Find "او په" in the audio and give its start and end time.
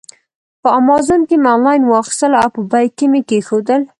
2.41-2.61